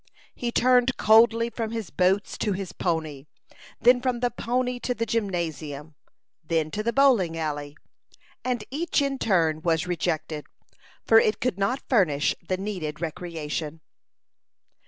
[0.33, 3.27] He turned coldly from his boats to his pony;
[3.79, 5.93] then from the pony to the gymnasium;
[6.43, 7.77] then to the bowling alley;
[8.43, 10.47] and each in turn was rejected,
[11.05, 13.79] for it could not furnish the needed recreation.